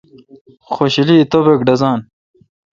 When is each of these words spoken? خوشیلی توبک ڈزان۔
خوشیلی 0.73 1.17
توبک 1.31 1.59
ڈزان۔ 1.67 1.99